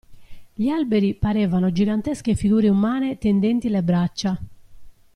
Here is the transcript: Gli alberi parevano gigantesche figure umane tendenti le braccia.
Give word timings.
Gli 0.55 0.67
alberi 0.67 1.13
parevano 1.13 1.71
gigantesche 1.71 2.33
figure 2.33 2.67
umane 2.69 3.19
tendenti 3.19 3.69
le 3.69 3.83
braccia. 3.83 4.35